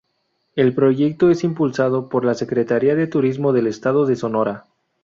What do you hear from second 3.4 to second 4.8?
del estado de Sonora.